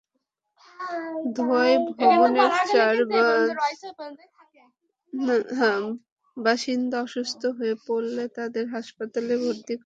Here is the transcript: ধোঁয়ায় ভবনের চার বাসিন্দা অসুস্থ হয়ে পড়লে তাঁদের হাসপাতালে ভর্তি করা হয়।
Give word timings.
ধোঁয়ায় 1.35 1.77
ভবনের 1.97 2.51
চার 2.71 2.95
বাসিন্দা 6.37 6.97
অসুস্থ 7.03 7.41
হয়ে 7.57 7.75
পড়লে 7.87 8.23
তাঁদের 8.35 8.65
হাসপাতালে 8.67 9.33
ভর্তি 9.43 9.73
করা 9.73 9.75
হয়। 9.75 9.79